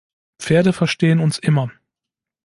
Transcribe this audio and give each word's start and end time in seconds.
Pferde 0.39 0.73
verstehen 0.73 1.19
uns 1.19 1.37
immer. 1.37 1.69